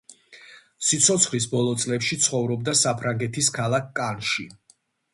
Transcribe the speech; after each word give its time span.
სიცოცხლის 0.91 1.47
ბოლო 1.53 1.77
წლებში 1.85 2.19
ცხოვრობდა 2.25 2.77
საფრანგეთის 2.83 3.55
ქალაქ 3.59 3.97
კანში. 4.03 4.53